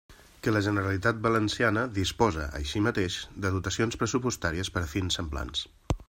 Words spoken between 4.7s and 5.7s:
per a fins semblants.